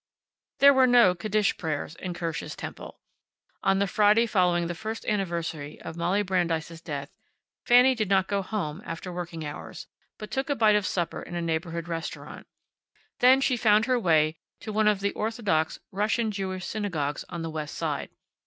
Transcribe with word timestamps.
There 0.57 0.73
were 0.73 0.87
no 0.87 1.13
Kaddish 1.13 1.55
prayers 1.59 1.93
in 1.93 2.15
Kirsch's 2.15 2.55
Temple. 2.55 2.99
On 3.61 3.77
the 3.77 3.85
Friday 3.85 4.25
following 4.25 4.65
the 4.65 4.73
first 4.73 5.05
anniversary 5.05 5.79
of 5.79 5.95
Molly 5.95 6.23
Brandeis's 6.23 6.81
death 6.81 7.11
Fanny 7.67 7.93
did 7.93 8.09
not 8.09 8.27
go 8.27 8.41
home 8.41 8.81
after 8.83 9.13
working 9.13 9.45
hours, 9.45 9.85
but 10.17 10.31
took 10.31 10.49
a 10.49 10.55
bite 10.55 10.75
of 10.75 10.87
supper 10.87 11.21
in 11.21 11.35
a 11.35 11.39
neighborhood 11.43 11.87
restaurant. 11.87 12.47
Then 13.19 13.41
she 13.41 13.55
found 13.55 13.85
her 13.85 13.99
way 13.99 14.37
to 14.61 14.73
one 14.73 14.87
of 14.87 15.01
the 15.01 15.13
orthodox 15.13 15.77
Russian 15.91 16.31
Jewish 16.31 16.65
synagogues 16.65 17.23
on 17.29 17.43
the 17.43 17.51
west 17.51 17.75
side. 17.75 18.09